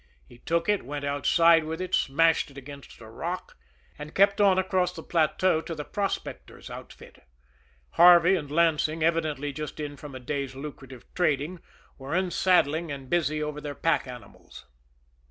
He 0.27 0.39
took 0.39 0.67
it, 0.67 0.81
went 0.83 1.05
outside 1.05 1.63
with 1.65 1.79
it, 1.79 1.93
smashed 1.93 2.49
it 2.49 2.57
against 2.57 2.99
a 3.01 3.07
rock 3.07 3.55
and 3.99 4.15
kept 4.15 4.41
on 4.41 4.57
across 4.57 4.91
the 4.91 5.03
plateau 5.03 5.61
to 5.61 5.75
the 5.75 5.85
prospectors' 5.85 6.71
outfit. 6.71 7.21
Harvey 7.91 8.33
and 8.35 8.49
Lansing, 8.49 9.03
evidently 9.03 9.53
just 9.53 9.79
in 9.79 9.95
from 9.97 10.15
a 10.15 10.19
day's 10.19 10.55
lucrative 10.55 11.05
trading, 11.13 11.59
were 11.99 12.15
unsaddling 12.15 12.91
and 12.91 13.11
busy 13.11 13.43
over 13.43 13.61
their 13.61 13.75
pack 13.75 14.07
animals. 14.07 14.65